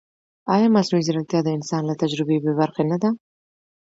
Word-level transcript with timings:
ایا 0.53 0.67
مصنوعي 0.75 1.03
ځیرکتیا 1.07 1.39
د 1.43 1.49
انسان 1.57 1.81
له 1.85 1.95
تجربې 2.01 2.37
بېبرخې 2.43 2.83
نه 2.91 2.97
ده؟ 3.01 3.09